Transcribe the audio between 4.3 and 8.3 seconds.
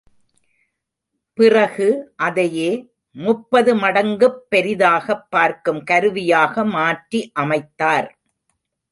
பெரிதாகப் பார்க்கும் கருவியாக மாற்றி அமைத்தார்.